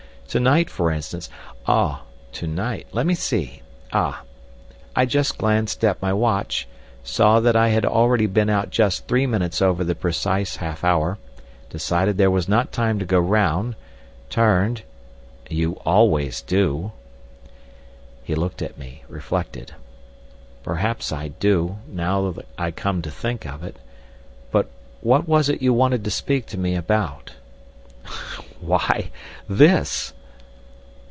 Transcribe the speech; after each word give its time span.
To 0.31 0.39
night 0.39 0.69
for 0.69 0.89
instance—" 0.91 1.29
"Oh! 1.67 2.03
to 2.31 2.47
night! 2.47 2.87
Let 2.93 3.05
me 3.05 3.15
see. 3.15 3.63
Ah! 3.91 4.21
I 4.95 5.05
just 5.05 5.37
glanced 5.37 5.83
at 5.83 6.01
my 6.01 6.13
watch, 6.13 6.69
saw 7.03 7.41
that 7.41 7.57
I 7.57 7.67
had 7.67 7.85
already 7.85 8.27
been 8.27 8.49
out 8.49 8.69
just 8.69 9.09
three 9.09 9.27
minutes 9.27 9.61
over 9.61 9.83
the 9.83 9.93
precise 9.93 10.55
half 10.55 10.85
hour, 10.85 11.17
decided 11.69 12.15
there 12.17 12.31
was 12.31 12.47
not 12.47 12.71
time 12.71 12.97
to 12.99 13.03
go 13.05 13.19
round, 13.19 13.75
turned—" 14.29 14.83
"You 15.49 15.73
always 15.85 16.39
do." 16.41 16.93
He 18.23 18.33
looked 18.33 18.61
at 18.61 18.77
me—reflected. 18.77 19.73
"Perhaps 20.63 21.11
I 21.11 21.27
do, 21.27 21.79
now 21.85 22.35
I 22.57 22.71
come 22.71 23.01
to 23.01 23.11
think 23.11 23.45
of 23.45 23.65
it. 23.65 23.75
But 24.49 24.69
what 25.01 25.27
was 25.27 25.49
it 25.49 25.61
you 25.61 25.73
wanted 25.73 26.05
to 26.05 26.09
speak 26.09 26.45
to 26.45 26.57
me 26.57 26.75
about?" 26.77 27.33
"Why, 28.61 29.11
this!" 29.49 30.13